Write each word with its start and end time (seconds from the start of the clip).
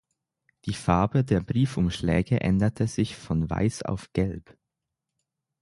Die 0.65 0.73
Farbe 0.73 1.23
der 1.23 1.41
Briefumschläge 1.41 2.41
änderte 2.41 2.87
sich 2.87 3.15
von 3.15 3.47
weiß 3.47 3.83
auf 3.83 4.11
gelb. 4.13 4.57